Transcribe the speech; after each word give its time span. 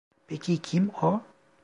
Peki 0.27 0.61
kim 0.61 0.89
o? 1.01 1.21